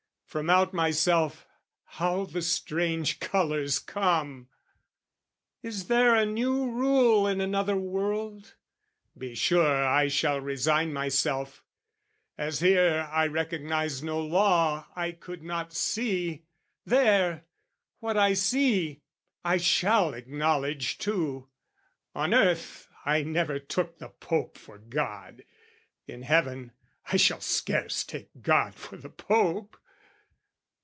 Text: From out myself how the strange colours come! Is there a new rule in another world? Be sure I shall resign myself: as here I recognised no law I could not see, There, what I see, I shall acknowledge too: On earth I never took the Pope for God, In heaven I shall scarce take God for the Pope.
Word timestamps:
From 0.31 0.49
out 0.49 0.73
myself 0.73 1.45
how 1.83 2.23
the 2.23 2.41
strange 2.41 3.19
colours 3.19 3.79
come! 3.79 4.47
Is 5.61 5.89
there 5.89 6.15
a 6.15 6.25
new 6.25 6.71
rule 6.71 7.27
in 7.27 7.41
another 7.41 7.75
world? 7.75 8.55
Be 9.17 9.35
sure 9.35 9.85
I 9.85 10.07
shall 10.07 10.39
resign 10.39 10.93
myself: 10.93 11.65
as 12.37 12.61
here 12.61 13.09
I 13.11 13.27
recognised 13.27 14.05
no 14.05 14.21
law 14.21 14.87
I 14.95 15.11
could 15.11 15.43
not 15.43 15.73
see, 15.73 16.45
There, 16.85 17.43
what 17.99 18.15
I 18.15 18.33
see, 18.33 19.01
I 19.43 19.57
shall 19.57 20.13
acknowledge 20.13 20.97
too: 20.97 21.49
On 22.15 22.33
earth 22.33 22.87
I 23.05 23.21
never 23.23 23.59
took 23.59 23.97
the 23.97 24.07
Pope 24.07 24.57
for 24.57 24.77
God, 24.77 25.43
In 26.07 26.21
heaven 26.21 26.71
I 27.07 27.17
shall 27.17 27.41
scarce 27.41 28.05
take 28.05 28.29
God 28.41 28.73
for 28.75 28.95
the 28.95 29.09
Pope. 29.09 29.75